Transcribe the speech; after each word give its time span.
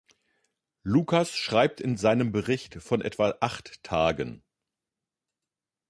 Lukas 0.81 1.29
schreibt 1.37 1.79
in 1.79 1.95
seinem 1.95 2.31
Bericht 2.31 2.81
von 2.81 3.03
etwa 3.03 3.35
acht 3.39 3.83
Tagen. 3.83 4.41